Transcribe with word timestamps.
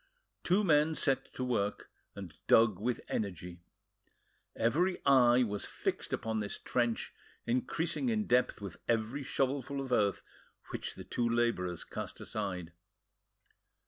Two 0.43 0.63
men 0.63 0.95
set 0.95 1.31
to 1.35 1.43
work, 1.43 1.91
and 2.15 2.33
dug 2.47 2.79
with 2.79 3.01
energy. 3.07 3.61
Every 4.55 4.97
eye 5.05 5.43
was 5.43 5.65
fixed 5.67 6.11
upon 6.11 6.39
this 6.39 6.57
trench 6.57 7.13
increasing 7.45 8.09
in 8.09 8.25
depth 8.25 8.61
with 8.61 8.77
every 8.89 9.21
shovelful 9.21 9.79
of 9.79 9.91
earth 9.91 10.23
which 10.71 10.95
the 10.95 11.03
two 11.03 11.29
labourers 11.29 11.83
cast 11.83 12.19
aside. 12.19 12.71